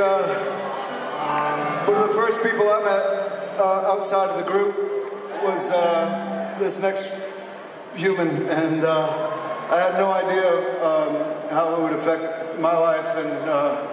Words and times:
uh, 0.00 1.84
one 1.86 1.96
of 1.96 2.08
the 2.08 2.14
first 2.14 2.42
people 2.42 2.68
I 2.70 2.80
met 2.82 3.58
uh, 3.60 3.92
outside 3.92 4.30
of 4.30 4.44
the 4.44 4.50
group 4.50 4.74
was 5.44 5.70
uh, 5.70 6.56
this 6.58 6.80
next 6.80 7.10
human, 7.94 8.48
and 8.48 8.84
uh, 8.84 9.68
I 9.70 9.78
had 9.78 9.94
no 9.94 10.10
idea 10.12 10.48
um, 10.82 11.50
how 11.50 11.76
it 11.76 11.82
would 11.82 11.92
affect 11.92 12.58
my 12.58 12.76
life 12.76 13.06
and 13.16 13.28
uh, 13.48 13.86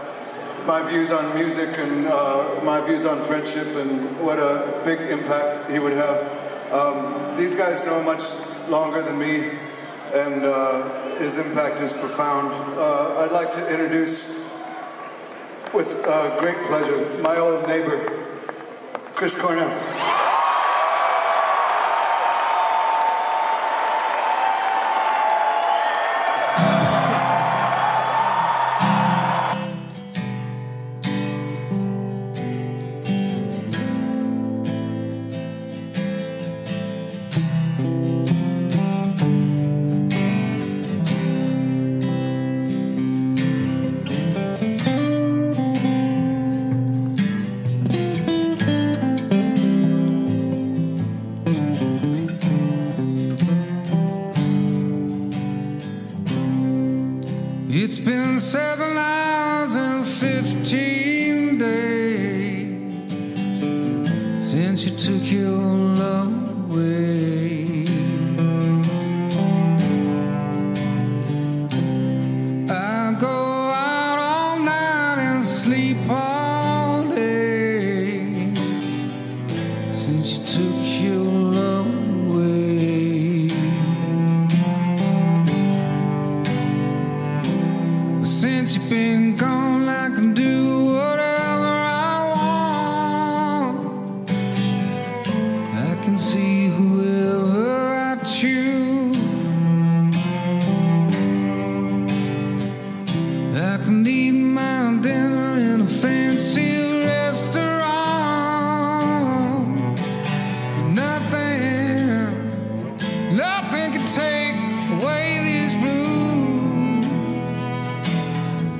my 0.66 0.82
views 0.90 1.12
on 1.12 1.36
music 1.36 1.78
and 1.78 2.08
uh, 2.08 2.60
my 2.64 2.82
views 2.82 3.06
on 3.06 3.22
friendship 3.22 3.68
and 3.76 4.20
what 4.20 4.40
a 4.40 4.82
big 4.86 5.00
impact 5.02 5.70
he 5.70 5.80
would 5.80 5.94
have. 5.94 6.72
Um, 6.72 7.38
these 7.38 7.56
guys 7.56 7.86
know 7.86 8.02
much 8.04 8.24
longer 8.70 9.02
than 9.02 9.18
me, 9.18 9.52
and 10.14 10.44
his 11.20 11.38
impact 11.38 11.82
is 11.82 11.94
profound. 11.94 12.54
I'd 12.80 13.32
like 13.32 13.52
to 13.54 13.70
introduce, 13.70 14.37
with 15.78 16.08
uh, 16.08 16.40
great 16.40 16.58
pleasure, 16.64 17.22
my 17.22 17.38
old 17.38 17.68
neighbor, 17.68 18.26
Chris 19.14 19.36
Cornell. 19.36 20.17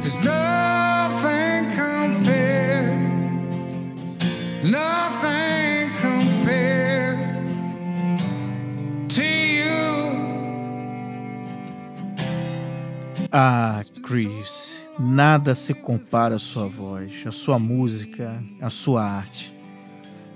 There's 0.08 0.24
nothing 0.24 1.66
compared, 1.76 2.96
nothing 4.64 5.92
compared 6.02 7.20
to 9.10 9.22
you. 9.22 9.68
Ah, 13.34 13.84
Chris, 14.02 14.82
nada 14.98 15.54
se 15.54 15.74
compara 15.74 16.36
à 16.36 16.40
sua 16.40 16.68
voz, 16.68 17.26
à 17.28 17.34
sua 17.34 17.60
música, 17.60 18.42
à 18.62 18.70
sua 18.70 19.04
arte. 19.04 19.54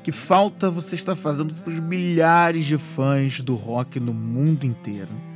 Que 0.03 0.11
falta 0.11 0.69
você 0.69 0.95
está 0.95 1.15
fazendo 1.15 1.53
para 1.53 1.71
os 1.71 1.79
milhares 1.79 2.65
de 2.65 2.77
fãs 2.77 3.39
do 3.39 3.55
rock 3.55 4.01
no 4.01 4.13
mundo 4.13 4.65
inteiro. 4.65 5.30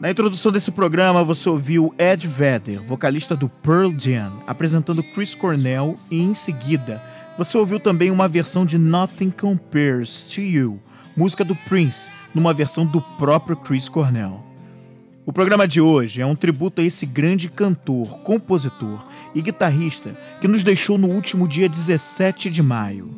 Na 0.00 0.10
introdução 0.10 0.50
desse 0.50 0.70
programa, 0.70 1.22
você 1.22 1.46
ouviu 1.46 1.94
Ed 1.98 2.26
Vedder, 2.26 2.82
vocalista 2.82 3.36
do 3.36 3.50
Pearl 3.50 3.92
Jam, 3.98 4.32
apresentando 4.46 5.02
Chris 5.02 5.34
Cornell 5.34 5.94
e 6.10 6.18
em 6.18 6.34
seguida 6.34 7.02
você 7.36 7.58
ouviu 7.58 7.78
também 7.78 8.10
uma 8.10 8.26
versão 8.26 8.64
de 8.64 8.78
Nothing 8.78 9.30
Compares 9.30 10.22
to 10.22 10.40
You, 10.40 10.80
música 11.14 11.44
do 11.44 11.54
Prince, 11.54 12.10
numa 12.34 12.54
versão 12.54 12.86
do 12.86 13.02
próprio 13.02 13.58
Chris 13.58 13.90
Cornell. 13.90 14.42
O 15.26 15.34
programa 15.34 15.68
de 15.68 15.82
hoje 15.82 16.22
é 16.22 16.26
um 16.26 16.34
tributo 16.34 16.80
a 16.80 16.84
esse 16.84 17.04
grande 17.04 17.50
cantor, 17.50 18.08
compositor 18.20 19.04
e 19.34 19.42
guitarrista 19.42 20.16
que 20.40 20.48
nos 20.48 20.62
deixou 20.62 20.96
no 20.96 21.08
último 21.08 21.46
dia 21.46 21.68
17 21.68 22.48
de 22.48 22.62
maio. 22.62 23.14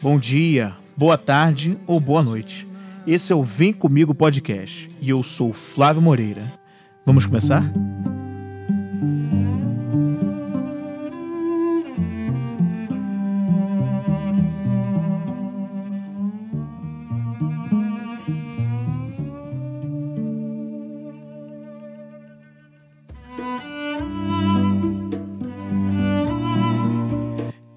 Bom 0.00 0.18
dia, 0.18 0.72
boa 0.96 1.18
tarde 1.18 1.76
ou 1.86 2.00
boa 2.00 2.22
noite. 2.22 2.71
Esse 3.06 3.32
é 3.32 3.36
o 3.36 3.42
Vem 3.42 3.72
Comigo 3.72 4.14
Podcast 4.14 4.88
e 5.00 5.10
eu 5.10 5.22
sou 5.24 5.52
Flávio 5.52 6.00
Moreira. 6.00 6.52
Vamos 7.04 7.26
começar? 7.26 7.64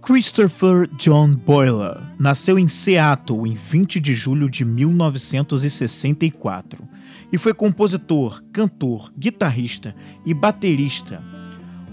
Christopher 0.03 0.87
John 0.97 1.33
Boyle 1.35 2.04
nasceu 2.17 2.57
em 2.57 2.67
Seattle 2.67 3.47
em 3.47 3.53
20 3.53 3.99
de 3.99 4.13
julho 4.13 4.49
de 4.49 4.65
1964 4.65 6.83
e 7.31 7.37
foi 7.37 7.53
compositor, 7.53 8.41
cantor, 8.51 9.13
guitarrista 9.17 9.95
e 10.25 10.33
baterista, 10.33 11.23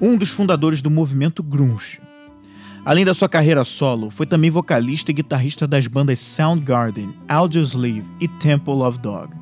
um 0.00 0.16
dos 0.16 0.30
fundadores 0.30 0.82
do 0.82 0.90
movimento 0.90 1.42
grunge. 1.42 2.00
Além 2.84 3.04
da 3.04 3.14
sua 3.14 3.28
carreira 3.28 3.62
solo, 3.64 4.10
foi 4.10 4.26
também 4.26 4.50
vocalista 4.50 5.12
e 5.12 5.14
guitarrista 5.14 5.68
das 5.68 5.86
bandas 5.86 6.18
Soundgarden, 6.18 7.14
Audioslave 7.28 8.04
e 8.20 8.26
Temple 8.26 8.82
of 8.82 8.98
Dog. 8.98 9.32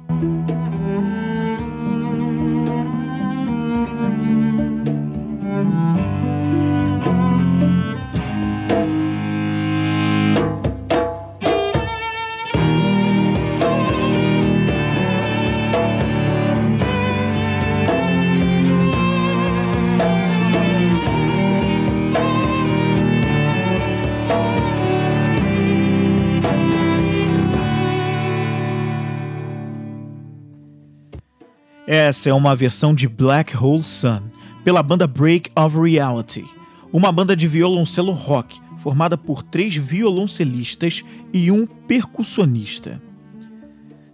Essa 31.86 32.30
é 32.30 32.32
uma 32.32 32.54
versão 32.54 32.94
de 32.94 33.08
Black 33.08 33.56
Hole 33.56 33.82
Sun, 33.82 34.22
pela 34.64 34.82
banda 34.82 35.06
Break 35.06 35.50
of 35.56 35.76
Reality, 35.78 36.44
uma 36.92 37.10
banda 37.10 37.34
de 37.34 37.48
violoncelo 37.48 38.12
rock 38.12 38.60
formada 38.78 39.16
por 39.16 39.42
três 39.42 39.76
violoncelistas 39.76 41.04
e 41.32 41.50
um 41.50 41.66
percussionista. 41.66 43.00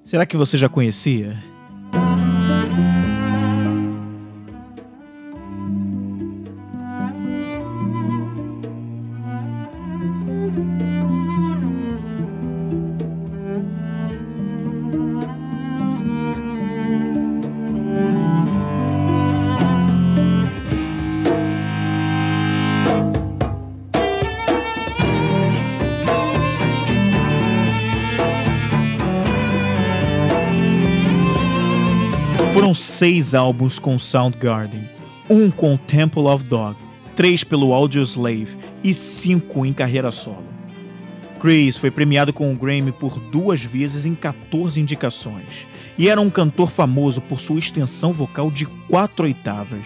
Será 0.02 0.24
que 0.24 0.36
você 0.36 0.56
já 0.56 0.68
conhecia? 0.68 1.36
Seis 32.76 33.34
álbuns 33.34 33.78
com 33.78 33.98
Soundgarden, 33.98 34.88
um 35.28 35.50
com 35.50 35.76
Temple 35.76 36.22
of 36.22 36.44
Dog, 36.44 36.76
três 37.14 37.44
pelo 37.44 37.72
Audioslave 37.72 38.56
e 38.82 38.94
cinco 38.94 39.64
em 39.64 39.72
carreira 39.72 40.10
solo. 40.10 40.44
Chris 41.40 41.76
foi 41.76 41.90
premiado 41.90 42.32
com 42.32 42.52
o 42.52 42.56
Grammy 42.56 42.92
por 42.92 43.18
duas 43.18 43.62
vezes 43.62 44.06
em 44.06 44.14
14 44.14 44.80
indicações 44.80 45.66
e 45.98 46.08
era 46.08 46.20
um 46.20 46.30
cantor 46.30 46.70
famoso 46.70 47.20
por 47.20 47.40
sua 47.40 47.58
extensão 47.58 48.12
vocal 48.12 48.50
de 48.50 48.66
quatro 48.88 49.24
oitavas. 49.26 49.84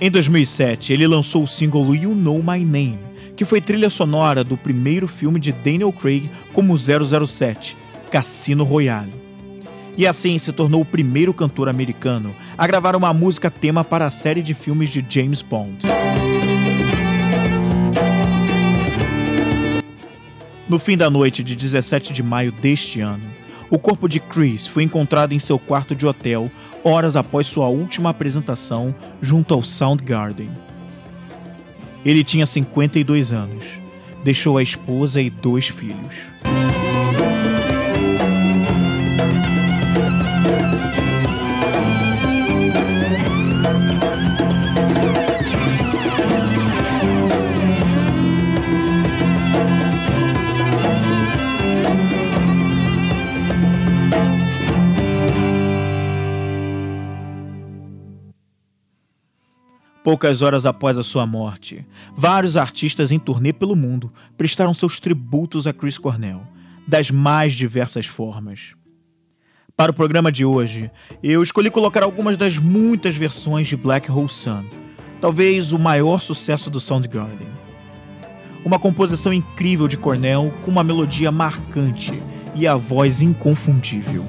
Em 0.00 0.10
2007, 0.10 0.92
ele 0.92 1.06
lançou 1.06 1.42
o 1.42 1.48
single 1.48 1.94
You 1.94 2.14
Know 2.14 2.42
My 2.42 2.64
Name, 2.64 2.98
que 3.36 3.44
foi 3.44 3.60
trilha 3.60 3.90
sonora 3.90 4.44
do 4.44 4.56
primeiro 4.56 5.08
filme 5.08 5.40
de 5.40 5.52
Daniel 5.52 5.92
Craig 5.92 6.30
como 6.52 6.76
007, 6.76 7.76
Cassino 8.10 8.64
Royale. 8.64 9.23
E 9.96 10.06
assim 10.06 10.38
se 10.38 10.52
tornou 10.52 10.80
o 10.80 10.84
primeiro 10.84 11.32
cantor 11.32 11.68
americano 11.68 12.34
a 12.58 12.66
gravar 12.66 12.96
uma 12.96 13.14
música 13.14 13.50
tema 13.50 13.84
para 13.84 14.06
a 14.06 14.10
série 14.10 14.42
de 14.42 14.52
filmes 14.52 14.90
de 14.90 15.04
James 15.08 15.40
Bond. 15.40 15.86
No 20.68 20.78
fim 20.78 20.96
da 20.96 21.08
noite 21.08 21.44
de 21.44 21.54
17 21.54 22.12
de 22.12 22.22
maio 22.22 22.50
deste 22.50 23.00
ano, 23.00 23.22
o 23.70 23.78
corpo 23.78 24.08
de 24.08 24.18
Chris 24.18 24.66
foi 24.66 24.82
encontrado 24.82 25.32
em 25.32 25.38
seu 25.38 25.58
quarto 25.58 25.94
de 25.94 26.06
hotel 26.06 26.50
horas 26.82 27.16
após 27.16 27.46
sua 27.46 27.68
última 27.68 28.10
apresentação 28.10 28.94
junto 29.20 29.54
ao 29.54 29.62
Soundgarden. 29.62 30.50
Ele 32.04 32.24
tinha 32.24 32.46
52 32.46 33.32
anos, 33.32 33.80
deixou 34.24 34.58
a 34.58 34.62
esposa 34.62 35.20
e 35.20 35.30
dois 35.30 35.68
filhos. 35.68 36.26
Poucas 60.04 60.42
horas 60.42 60.66
após 60.66 60.98
a 60.98 61.02
sua 61.02 61.26
morte, 61.26 61.82
vários 62.14 62.58
artistas 62.58 63.10
em 63.10 63.18
turnê 63.18 63.54
pelo 63.54 63.74
mundo 63.74 64.12
prestaram 64.36 64.74
seus 64.74 65.00
tributos 65.00 65.66
a 65.66 65.72
Chris 65.72 65.96
Cornell, 65.96 66.42
das 66.86 67.10
mais 67.10 67.54
diversas 67.54 68.04
formas. 68.04 68.74
Para 69.74 69.92
o 69.92 69.94
programa 69.94 70.30
de 70.30 70.44
hoje, 70.44 70.90
eu 71.22 71.42
escolhi 71.42 71.70
colocar 71.70 72.02
algumas 72.02 72.36
das 72.36 72.58
muitas 72.58 73.16
versões 73.16 73.66
de 73.66 73.78
Black 73.78 74.12
Hole 74.12 74.28
Sun, 74.28 74.66
talvez 75.22 75.72
o 75.72 75.78
maior 75.78 76.20
sucesso 76.20 76.68
do 76.68 76.80
Soundgarden. 76.80 77.48
Uma 78.62 78.78
composição 78.78 79.32
incrível 79.32 79.88
de 79.88 79.96
Cornell 79.96 80.52
com 80.66 80.70
uma 80.70 80.84
melodia 80.84 81.32
marcante 81.32 82.12
e 82.54 82.66
a 82.66 82.76
voz 82.76 83.22
inconfundível. 83.22 84.26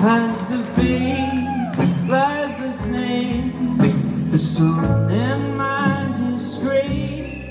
Finds 0.00 0.40
the 0.46 0.64
face, 0.76 2.06
flies 2.06 2.56
the 2.58 2.72
snake, 2.84 4.30
the 4.30 4.38
sun 4.38 5.10
and 5.10 5.58
my 5.58 6.08
disgrace. 6.16 7.44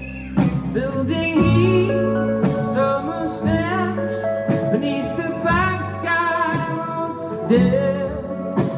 Building 0.74 1.44
heat, 1.44 1.92
summer 2.74 3.30
stench, 3.30 4.12
beneath 4.72 5.16
the 5.16 5.30
black 5.44 5.80
sky, 6.02 7.48
dead 7.48 8.18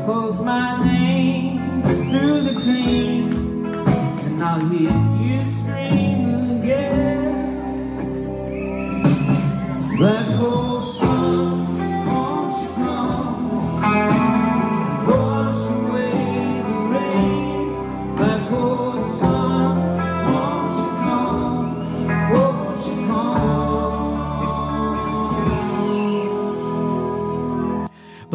calls 0.05 0.43
my 0.43 0.83
name 0.83 1.81
through 1.81 2.41
the 2.41 2.59
clean, 2.59 3.31
and 4.25 4.43
I'll 4.43 4.67
hear 4.67 4.91
you 4.91 5.60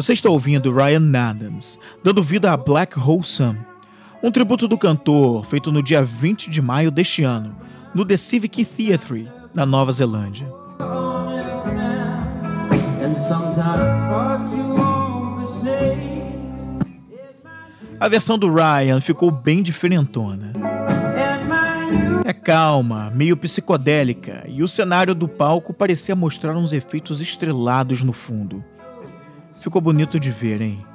Você 0.07 0.13
está 0.13 0.29
ouvindo 0.29 0.73
Ryan 0.73 1.11
Adams, 1.19 1.77
dando 2.01 2.23
vida 2.23 2.53
a 2.53 2.55
Black 2.55 2.97
Hole 2.97 3.25
Sun, 3.25 3.57
um 4.23 4.31
tributo 4.31 4.65
do 4.65 4.77
cantor 4.77 5.45
feito 5.45 5.69
no 5.69 5.83
dia 5.83 6.01
20 6.01 6.49
de 6.49 6.61
maio 6.61 6.89
deste 6.89 7.25
ano, 7.25 7.53
no 7.93 8.05
The 8.05 8.15
Civic 8.15 8.63
Theatre, 8.63 9.29
na 9.53 9.65
Nova 9.65 9.91
Zelândia. 9.91 10.47
A 17.99 18.07
versão 18.07 18.39
do 18.39 18.49
Ryan 18.49 19.01
ficou 19.01 19.29
bem 19.29 19.61
diferentona. 19.61 20.53
É 22.23 22.31
calma, 22.31 23.11
meio 23.13 23.35
psicodélica, 23.35 24.45
e 24.47 24.63
o 24.63 24.69
cenário 24.69 25.13
do 25.13 25.27
palco 25.27 25.73
parecia 25.73 26.15
mostrar 26.15 26.55
uns 26.55 26.71
efeitos 26.71 27.19
estrelados 27.19 28.01
no 28.01 28.13
fundo. 28.13 28.63
Ficou 29.61 29.81
bonito 29.81 30.19
de 30.19 30.31
ver, 30.31 30.61
hein? 30.61 30.85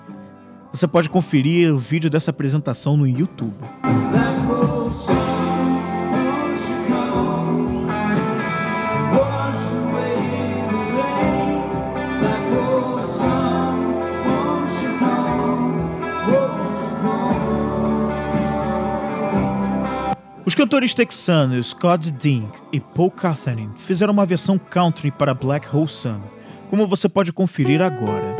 Você 0.72 0.86
pode 0.86 1.10
conferir 1.10 1.74
o 1.74 1.78
vídeo 1.78 2.08
dessa 2.08 2.30
apresentação 2.30 2.96
no 2.96 3.06
YouTube. 3.06 3.54
Os 20.44 20.54
cantores 20.54 20.92
texanos 20.92 21.68
Scott 21.68 22.10
Dink 22.10 22.48
e 22.72 22.80
Paul 22.80 23.10
Catherine 23.10 23.72
fizeram 23.76 24.12
uma 24.12 24.26
versão 24.26 24.58
country 24.58 25.10
para 25.10 25.34
Black 25.34 25.66
Hole 25.74 25.88
Sun, 25.88 26.20
como 26.72 26.86
você 26.86 27.06
pode 27.06 27.34
conferir 27.34 27.82
agora. 27.82 28.34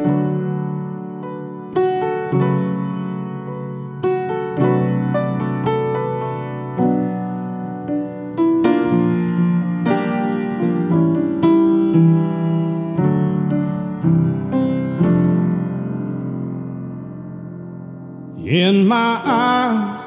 In 18.39 18.87
my 18.87 19.21
eyes, 19.27 20.01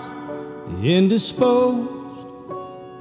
indisposed, 0.84 1.88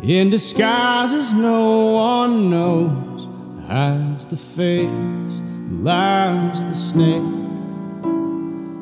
in 0.02 0.28
disguises 0.28 1.32
no 1.32 1.94
one 1.94 2.50
knows, 2.50 3.03
hides 3.66 4.26
the 4.26 4.36
face, 4.36 5.40
lies 5.82 6.64
the 6.64 6.74
snake. 6.74 7.22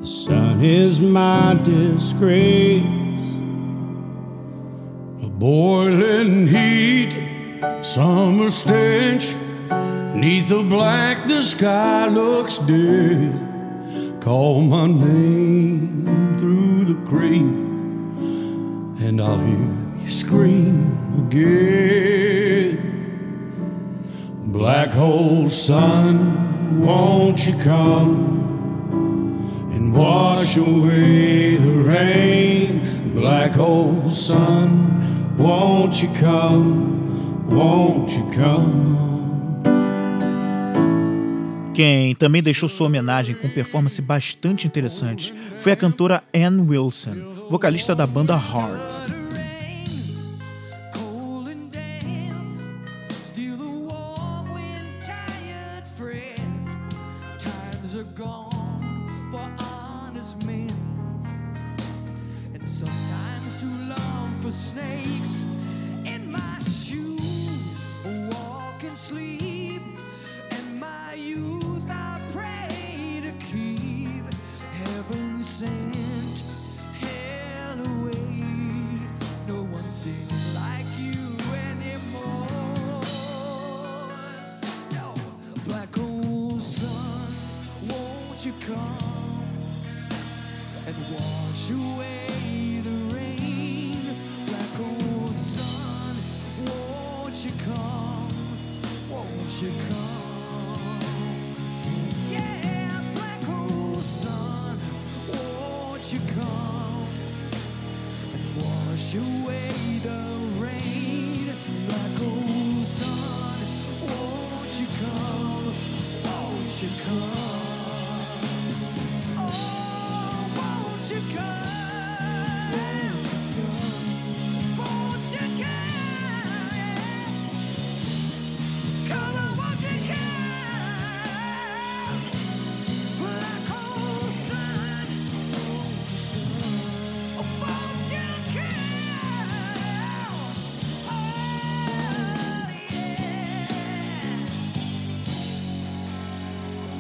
The 0.01 0.07
sun 0.07 0.65
is 0.65 1.01
my 1.01 1.59
disgrace. 1.63 2.83
A 5.23 5.29
boiling 5.29 6.49
heat, 6.49 7.13
summer 7.81 8.51
stench. 8.51 9.37
Neath 10.15 10.49
the 10.49 10.63
black, 10.63 11.27
the 11.27 11.43
sky 11.43 12.09
looks 12.09 12.59
dead. 12.59 14.21
Call 14.21 14.63
my 14.63 14.87
name 14.87 16.37
through 16.39 16.85
the 16.85 16.99
cream, 17.09 18.97
and 19.01 19.21
I'll 19.21 19.39
hear 19.39 20.03
you 20.03 20.11
scream 20.11 20.97
again. 21.27 22.62
Black 24.45 24.93
hole 24.93 25.49
sun, 25.49 26.81
won't 26.85 27.47
you 27.47 27.57
come? 27.59 28.43
and 29.75 29.95
wash 29.95 30.57
away 30.57 31.57
the 31.57 31.71
rain. 31.71 32.83
Black 33.15 33.53
hole 33.53 34.11
sun, 34.11 35.37
won't 35.37 36.03
you 36.03 36.09
come? 36.15 37.49
Won't 37.49 38.17
you 38.17 38.27
come? 38.31 38.93
Quem 41.75 42.15
também 42.15 42.43
deixou 42.43 42.69
sua 42.69 42.87
homenagem 42.87 43.35
com 43.35 43.49
performance 43.49 44.01
bastante 44.03 44.67
interessante 44.67 45.35
foi 45.61 45.73
a 45.73 45.77
cantora 45.77 46.23
Ann 46.35 46.67
Wilson, 46.69 47.47
vocalista 47.51 47.95
da 47.95 48.07
banda 48.07 48.35
Heart. 48.35 49.22
Gone 58.05 59.09
for 59.31 59.49
honest 59.59 60.45
men, 60.45 60.71
and 62.55 62.69
sometimes 62.69 63.61
too 63.61 63.75
long 63.89 64.41
for 64.43 64.51
snakes 64.51 65.47
in 66.05 66.31
my 66.31 66.59
shoes. 66.61 67.85
Walk 68.05 68.83
and 68.83 68.97
sleep, 68.99 69.52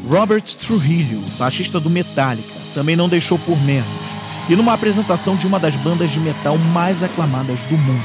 Robert 0.09 0.42
Trujillo, 0.42 1.23
baixista 1.38 1.78
do 1.78 1.88
Metallica, 1.88 2.52
também 2.75 2.97
não 2.97 3.09
deixou 3.09 3.38
por 3.38 3.61
menos. 3.62 3.87
E 4.49 4.56
numa 4.56 4.73
apresentação 4.75 5.37
de 5.37 5.47
uma 5.47 5.59
das 5.61 5.75
bandas 5.76 6.11
de 6.11 6.18
metal 6.18 6.59
mais 6.59 7.02
aclamadas 7.02 7.61
do 7.64 7.78
mundo, 7.78 8.02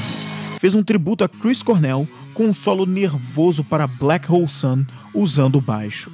fez 0.60 0.74
um 0.74 0.82
tributo 0.82 1.24
a 1.24 1.28
Chris 1.28 1.62
Cornell 1.62 2.08
com 2.32 2.44
um 2.44 2.54
solo 2.54 2.86
nervoso 2.86 3.64
para 3.64 3.86
Black 3.86 4.30
Hole 4.30 4.48
Sun 4.48 4.84
usando 5.12 5.60
baixo. 5.60 6.10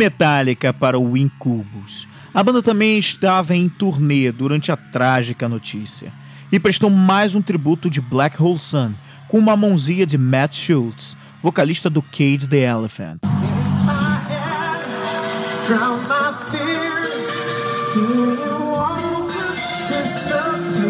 Metallica 0.00 0.72
para 0.72 0.98
o 0.98 1.14
Incubus. 1.14 2.08
A 2.32 2.42
banda 2.42 2.62
também 2.62 2.98
estava 2.98 3.54
em 3.54 3.68
turnê 3.68 4.32
durante 4.32 4.72
a 4.72 4.76
trágica 4.76 5.46
notícia 5.46 6.10
e 6.50 6.58
prestou 6.58 6.88
mais 6.88 7.34
um 7.34 7.42
tributo 7.42 7.90
de 7.90 8.00
Black 8.00 8.42
Hole 8.42 8.58
Sun 8.58 8.94
com 9.28 9.36
uma 9.36 9.54
mãozinha 9.58 10.06
de 10.06 10.16
Matt 10.16 10.56
Schultz, 10.56 11.18
vocalista 11.42 11.90
do 11.90 12.00
Cage 12.00 12.48
the 12.48 12.62
Elephant. 12.62 13.20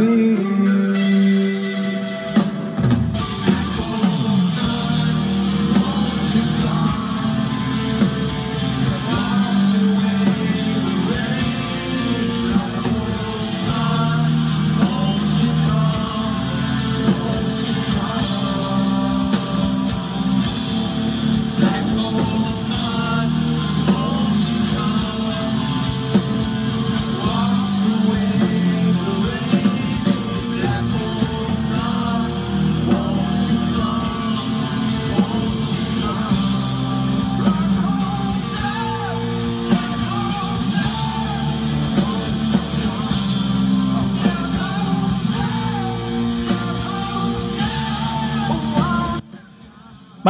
fear 0.00 0.49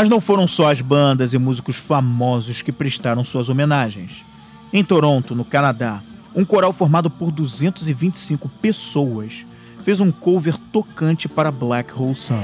Mas 0.00 0.09
não 0.09 0.19
foram 0.19 0.49
só 0.49 0.71
as 0.71 0.80
bandas 0.80 1.35
e 1.35 1.38
músicos 1.38 1.76
famosos 1.76 2.62
que 2.62 2.73
prestaram 2.73 3.23
suas 3.23 3.50
homenagens. 3.50 4.25
Em 4.73 4.83
Toronto, 4.83 5.35
no 5.35 5.45
Canadá, 5.45 6.00
um 6.35 6.42
coral 6.42 6.73
formado 6.73 7.11
por 7.11 7.30
225 7.30 8.49
pessoas 8.62 9.45
fez 9.85 10.00
um 10.00 10.11
cover 10.11 10.57
tocante 10.73 11.28
para 11.28 11.50
Black 11.50 11.92
Hole 11.92 12.14
Sun. 12.14 12.42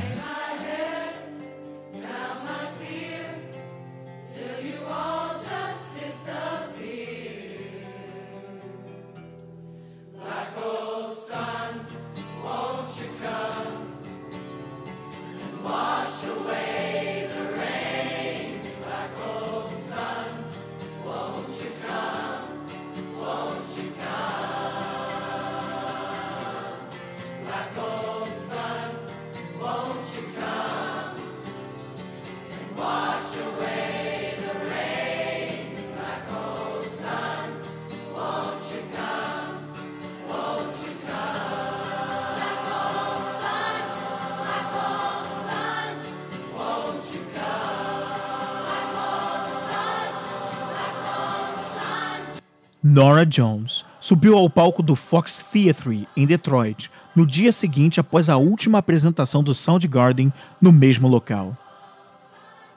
Nora 52.96 53.26
Jones 53.26 53.84
subiu 54.00 54.38
ao 54.38 54.48
palco 54.48 54.82
do 54.82 54.96
Fox 54.96 55.44
Theatre 55.52 56.08
em 56.16 56.24
Detroit 56.24 56.90
no 57.14 57.26
dia 57.26 57.52
seguinte 57.52 58.00
após 58.00 58.30
a 58.30 58.38
última 58.38 58.78
apresentação 58.78 59.44
do 59.44 59.52
Soundgarden 59.52 60.32
no 60.58 60.72
mesmo 60.72 61.06
local. 61.06 61.54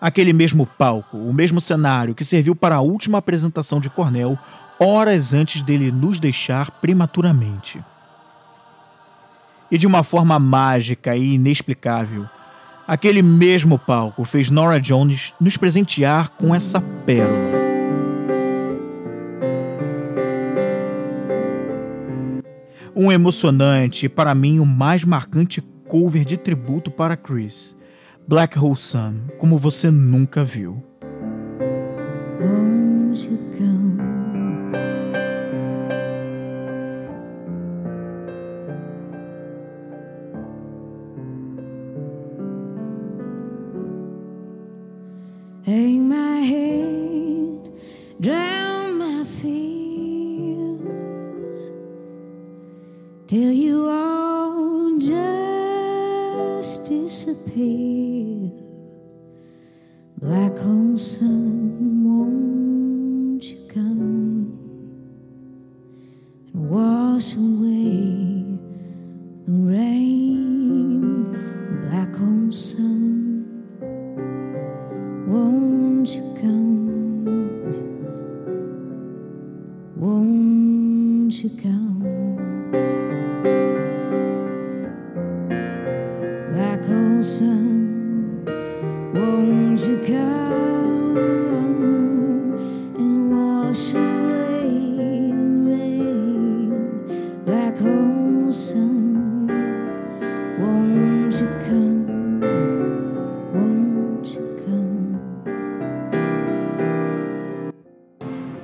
Aquele 0.01 0.33
mesmo 0.33 0.65
palco, 0.65 1.15
o 1.15 1.31
mesmo 1.31 1.61
cenário 1.61 2.13
que 2.13 2.25
serviu 2.25 2.53
para 2.53 2.75
a 2.75 2.81
última 2.81 3.19
apresentação 3.19 3.79
de 3.79 3.89
Cornell 3.89 4.37
horas 4.77 5.33
antes 5.33 5.63
dele 5.63 5.89
nos 5.89 6.19
deixar 6.19 6.69
prematuramente. 6.69 7.81
E 9.71 9.77
de 9.77 9.87
uma 9.87 10.03
forma 10.03 10.37
mágica 10.37 11.15
e 11.15 11.35
inexplicável, 11.35 12.27
Aquele 12.85 13.21
mesmo 13.21 13.77
palco 13.77 14.25
fez 14.25 14.49
Nora 14.49 14.81
Jones 14.81 15.31
nos 15.39 15.55
presentear 15.55 16.29
com 16.31 16.55
essa 16.55 16.81
pérola. 16.81 17.48
Um 23.01 23.09
emocionante 23.09 24.07
e, 24.07 24.09
para 24.09 24.35
mim, 24.35 24.59
o 24.59 24.65
mais 24.65 25.05
marcante 25.05 25.61
cover 25.87 26.25
de 26.25 26.35
tributo 26.35 26.91
para 26.91 27.15
Chris, 27.15 27.73
Black 28.27 28.59
Hole 28.59 28.75
Sun, 28.75 29.21
como 29.37 29.57
você 29.57 29.89
nunca 29.89 30.43
viu. 30.43 30.83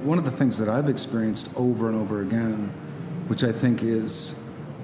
One 0.06 0.18
of 0.18 0.26
the 0.26 0.32
things 0.32 0.58
that 0.60 0.70
I've 0.70 0.88
experienced 0.90 1.50
over 1.56 1.88
and 1.90 1.96
over 1.98 2.22
again, 2.22 2.70
which 3.28 3.44
I 3.44 3.52
think 3.52 3.82
is 3.84 4.36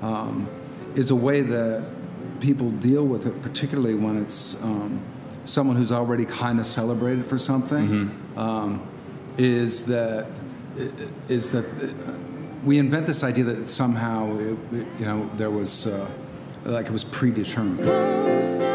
um, 0.02 0.48
is 0.96 1.12
a 1.12 1.16
way 1.16 1.42
that 1.42 1.86
people 2.40 2.72
deal 2.72 3.06
with 3.06 3.28
it, 3.28 3.42
particularly 3.42 3.96
when 3.96 4.18
it's 4.18 4.62
um, 4.64 5.00
someone 5.46 5.76
who's 5.78 5.92
already 5.92 6.26
kind 6.26 6.60
of 6.60 6.66
celebrated 6.66 7.26
for 7.26 7.38
something, 7.38 8.10
um, 8.36 8.82
is 9.38 9.84
that 9.86 10.28
is 11.30 11.52
that 11.52 11.66
uh, 11.70 12.18
we 12.66 12.78
invent 12.80 13.06
this 13.08 13.24
idea 13.24 13.44
that 13.44 13.70
somehow 13.70 14.36
it, 14.38 14.58
it- 14.72 14.88
you 15.00 15.06
know 15.06 15.30
there 15.38 15.52
was 15.52 15.88
uh, 15.88 16.10
like 16.66 16.88
it 16.88 16.92
was 16.92 17.04
predetermined. 17.04 18.71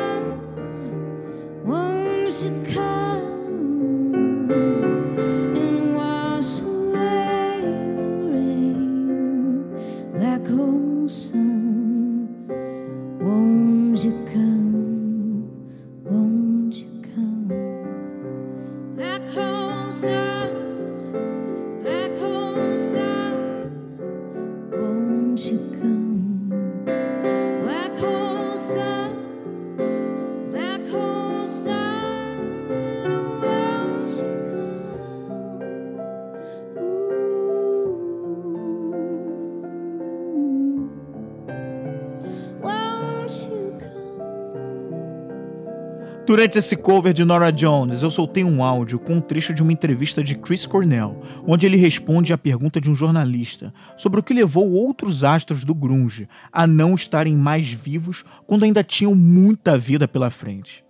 Durante 46.37 46.59
esse 46.59 46.77
cover 46.77 47.15
de 47.15 47.25
Nora 47.25 47.51
Jones, 47.51 48.03
eu 48.03 48.11
soltei 48.11 48.45
um 48.45 48.63
áudio 48.63 48.99
com 48.99 49.15
um 49.15 49.21
trecho 49.23 49.55
de 49.55 49.63
uma 49.63 49.73
entrevista 49.73 50.23
de 50.23 50.35
Chris 50.35 50.67
Cornell, 50.67 51.19
onde 51.47 51.65
ele 51.65 51.79
responde 51.79 52.31
à 52.31 52.37
pergunta 52.37 52.79
de 52.79 52.91
um 52.91 52.95
jornalista 52.95 53.73
sobre 53.97 54.21
o 54.21 54.23
que 54.23 54.35
levou 54.35 54.71
outros 54.71 55.25
astros 55.25 55.65
do 55.65 55.75
grunge 55.75 56.29
a 56.53 56.67
não 56.67 56.95
estarem 56.95 57.35
mais 57.35 57.71
vivos 57.71 58.23
quando 58.47 58.67
ainda 58.67 58.85
tinham 58.85 59.15
muita 59.15 59.79
vida 59.79 60.07
pela 60.07 60.29
frente. 60.29 60.85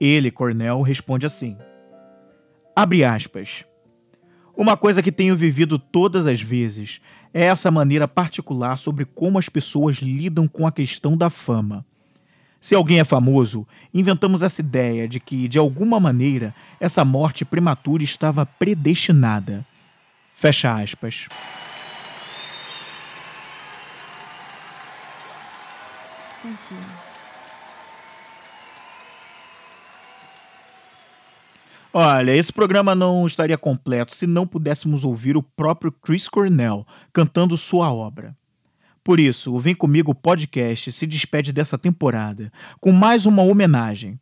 Ele, 0.00 0.32
Cornell, 0.32 0.82
responde 0.82 1.26
assim: 1.26 1.56
Abre 2.74 3.04
aspas. 3.04 3.64
Uma 4.56 4.76
coisa 4.76 5.00
que 5.00 5.12
tenho 5.12 5.36
vivido 5.36 5.78
todas 5.78 6.26
as 6.26 6.42
vezes 6.42 7.00
é 7.32 7.44
essa 7.44 7.70
maneira 7.70 8.08
particular 8.08 8.76
sobre 8.78 9.04
como 9.04 9.38
as 9.38 9.48
pessoas 9.48 9.98
lidam 9.98 10.48
com 10.48 10.66
a 10.66 10.72
questão 10.72 11.16
da 11.16 11.30
fama. 11.30 11.86
Se 12.60 12.74
alguém 12.74 13.00
é 13.00 13.04
famoso, 13.04 13.66
inventamos 13.92 14.42
essa 14.42 14.60
ideia 14.60 15.06
de 15.06 15.20
que, 15.20 15.46
de 15.46 15.58
alguma 15.58 16.00
maneira, 16.00 16.54
essa 16.80 17.04
morte 17.04 17.44
prematura 17.44 18.02
estava 18.02 18.44
predestinada. 18.44 19.64
Fecha 20.34 20.74
aspas. 20.74 21.28
Olha, 31.92 32.36
esse 32.36 32.52
programa 32.52 32.94
não 32.94 33.26
estaria 33.26 33.56
completo 33.56 34.14
se 34.14 34.26
não 34.26 34.46
pudéssemos 34.46 35.02
ouvir 35.02 35.34
o 35.34 35.42
próprio 35.42 35.90
Chris 35.90 36.28
Cornell 36.28 36.86
cantando 37.10 37.56
sua 37.56 37.90
obra. 37.90 38.36
Por 39.06 39.20
isso, 39.20 39.54
o 39.54 39.60
Vem 39.60 39.72
Comigo 39.72 40.12
podcast 40.12 40.90
se 40.90 41.06
despede 41.06 41.52
dessa 41.52 41.78
temporada 41.78 42.50
com 42.80 42.90
mais 42.90 43.24
uma 43.24 43.40
homenagem. 43.40 44.18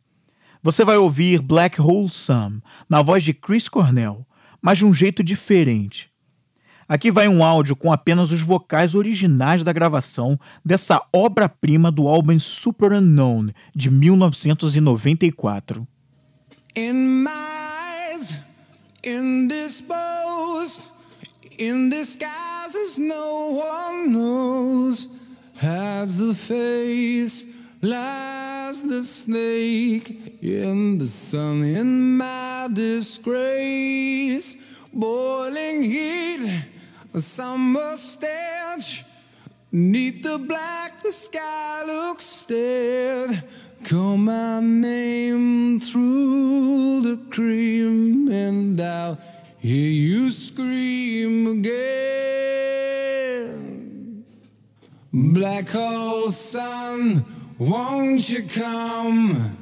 Você 0.61 0.85
vai 0.85 0.95
ouvir 0.95 1.41
Black 1.41 1.81
Hole 1.81 2.07
Sun 2.07 2.61
na 2.87 3.01
voz 3.01 3.23
de 3.23 3.33
Chris 3.33 3.67
Cornell, 3.67 4.27
mas 4.61 4.77
de 4.77 4.85
um 4.85 4.93
jeito 4.93 5.23
diferente. 5.23 6.11
Aqui 6.87 7.09
vai 7.09 7.27
um 7.27 7.43
áudio 7.43 7.75
com 7.75 7.91
apenas 7.91 8.31
os 8.31 8.41
vocais 8.43 8.93
originais 8.93 9.63
da 9.63 9.73
gravação 9.73 10.39
dessa 10.63 11.03
obra-prima 11.11 11.91
do 11.91 12.07
álbum 12.07 12.37
Super 12.39 12.93
Unknown 12.93 13.49
de 13.75 13.89
1994. 13.89 15.87
In 16.75 17.23
my 17.23 17.31
eyes, 18.13 18.37
in 19.03 19.49
disguises 22.75 22.99
no 22.99 23.57
one 23.57 24.13
knows. 24.13 25.07
Has 25.57 26.17
the 26.17 26.33
face, 26.33 27.45
lies 27.81 28.83
the 28.83 29.03
snake 29.03 30.41
in 30.41 30.97
the 30.97 31.05
sun, 31.05 31.63
in 31.63 32.17
my 32.17 32.67
disgrace. 32.73 34.55
Boiling 34.93 35.83
heat, 35.83 36.65
a 37.13 37.21
summer 37.21 37.95
stench. 37.95 39.03
Neath 39.71 40.23
the 40.23 40.39
black, 40.39 41.01
the 41.03 41.11
sky 41.11 41.83
looks 41.85 42.45
dead. 42.45 43.43
Call 43.89 44.17
my 44.17 44.59
name 44.59 45.79
through 45.79 47.01
the 47.01 47.17
cream, 47.29 48.29
and 48.29 48.79
I'll 48.81 49.17
hear 49.59 49.91
you 49.91 50.31
scream 50.31 50.74
black 55.55 55.69
hole 55.69 56.31
sun, 56.31 57.23
won't 57.57 58.29
you 58.29 58.43
come 58.43 59.55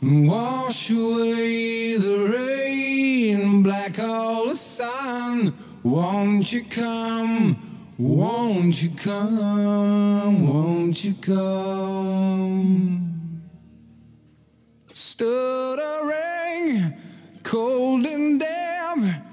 and 0.00 0.28
wash 0.28 0.90
away 0.90 1.96
the 1.96 2.28
rain? 2.34 3.62
Black 3.62 3.94
hole 3.94 4.50
sun, 4.50 5.54
won't 5.84 6.52
you 6.52 6.64
come? 6.64 7.56
Won't 7.98 8.82
you 8.82 8.90
come? 8.96 10.48
Won't 10.48 11.04
you 11.04 11.14
come? 11.20 13.40
Stuttering, 14.92 16.94
cold 17.44 18.04
and 18.04 18.40
damp, 18.40 19.24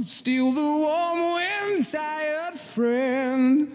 still 0.00 0.52
the 0.52 0.62
warm 0.62 1.34
wind, 1.34 1.84
tired 1.84 2.58
friend. 2.58 3.70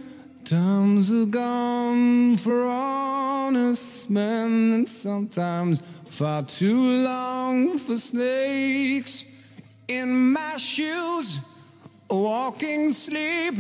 Times 0.54 1.12
are 1.12 1.26
gone 1.26 2.38
for 2.38 2.62
honest 2.62 4.08
men, 4.12 4.74
and 4.74 4.88
sometimes 4.88 5.82
far 6.06 6.44
too 6.44 6.80
long 6.80 7.80
for 7.80 7.98
snakes. 7.98 9.26
In 9.88 10.32
my 10.32 10.56
shoes, 10.58 11.40
walking 12.08 12.90
sleep. 12.90 13.56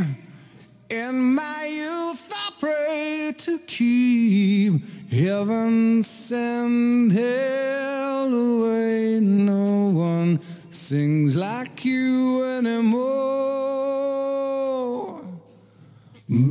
In 0.91 1.34
my 1.34 1.65
youth, 1.65 2.32
I 2.32 2.51
pray 2.60 3.34
to 3.39 3.58
keep 3.65 4.73
heaven 5.10 6.03
send 6.03 7.12
hell 7.12 8.32
away. 8.32 9.19
No 9.19 9.89
one 9.95 10.39
sings 10.69 11.36
like 11.36 11.84
you 11.86 12.43
anymore. 12.60 13.62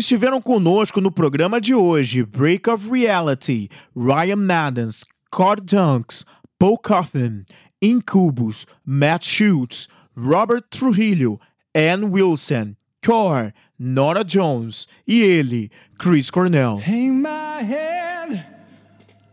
Estiveram 0.00 0.40
conosco 0.40 0.98
no 0.98 1.10
programa 1.10 1.60
de 1.60 1.74
hoje 1.74 2.24
Break 2.24 2.70
of 2.70 2.90
Reality, 2.90 3.68
Ryan 3.94 4.36
Maddens, 4.36 5.04
Cord 5.30 5.66
Dunks, 5.66 6.24
Paul 6.58 6.78
Coffin, 6.78 7.44
Incubus, 7.82 8.64
Matt 8.82 9.26
Schultz, 9.26 9.88
Robert 10.16 10.70
Trujillo, 10.70 11.38
Ann 11.74 12.10
Wilson, 12.12 12.78
Core, 13.04 13.52
Nora 13.78 14.24
Jones 14.24 14.88
e 15.06 15.20
ele, 15.20 15.70
Chris 15.98 16.30
Cornell. 16.30 16.78
Hang 16.78 17.20
my 17.20 17.62
head, 17.62 18.46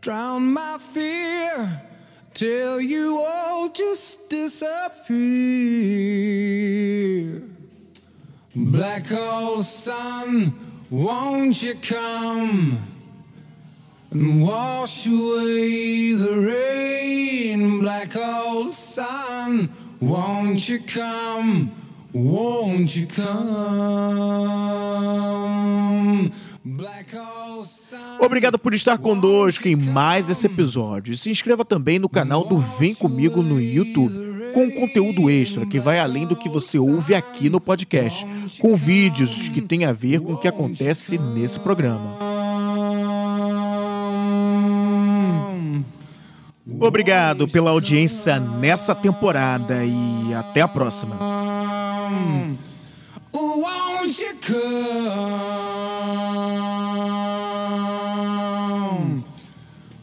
drown 0.02 0.52
my 0.52 0.76
fear, 0.78 1.66
till 2.34 2.78
you 2.78 3.24
all 3.26 3.70
just 3.70 4.28
disappear. 4.28 5.08
Black 8.60 9.06
hole 9.08 9.62
sun, 9.62 10.52
won't 10.90 11.62
you 11.62 11.76
come 11.76 12.76
and 14.10 14.42
wash 14.42 15.06
away 15.06 16.12
the 16.14 16.40
rain? 16.40 17.78
Black 17.78 18.12
hole 18.12 18.72
sun, 18.72 19.68
won't 20.00 20.68
you 20.68 20.80
come? 20.80 21.70
Won't 22.12 22.96
you 22.96 23.06
come? 23.06 23.28
Black 26.64 27.14
hole 27.14 27.64
sun. 27.64 28.18
Obrigado 28.20 28.58
por 28.58 28.74
estar 28.74 28.98
conosco 28.98 29.68
em 29.68 29.76
mais 29.76 30.28
esse 30.28 30.46
episódio. 30.46 31.16
Se 31.16 31.30
inscreva 31.30 31.64
também 31.64 32.00
no 32.00 32.08
canal 32.08 32.44
do 32.44 32.58
Vem 32.58 32.92
Comigo 32.92 33.40
no 33.40 33.60
YouTube, 33.60 34.27
com 34.52 34.70
conteúdo 34.70 35.30
extra 35.30 35.66
que 35.66 35.78
vai 35.80 35.98
além 35.98 36.26
do 36.26 36.36
que 36.36 36.48
você 36.48 36.78
ouve 36.78 37.14
aqui 37.14 37.48
no 37.48 37.60
podcast, 37.60 38.24
com 38.60 38.74
vídeos 38.74 39.48
que 39.48 39.60
têm 39.60 39.84
a 39.84 39.92
ver 39.92 40.20
com 40.20 40.34
o 40.34 40.38
que 40.38 40.48
acontece 40.48 41.18
nesse 41.18 41.58
programa. 41.58 42.18
Obrigado 46.80 47.48
pela 47.48 47.70
audiência 47.70 48.38
nessa 48.38 48.94
temporada 48.94 49.84
e 49.84 50.34
até 50.34 50.60
a 50.60 50.68
próxima. 50.68 51.16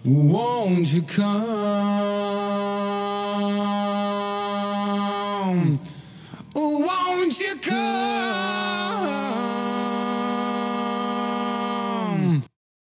Won't 0.05 0.93
you 0.93 1.01
come? 1.01 1.94